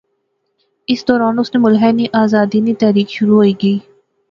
[0.91, 3.77] اسے دوران اس نے ملخے نی آزادی نی تحریک شروع ہوئی گئی